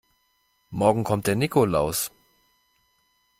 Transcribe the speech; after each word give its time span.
Morgen 0.71 1.03
kommt 1.03 1.27
der 1.27 1.35
Nikolaus. 1.35 2.09